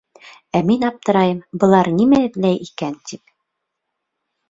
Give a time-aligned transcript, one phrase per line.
[0.59, 3.29] Ә мин аптырайым -былар нимә эҙләй икән тип.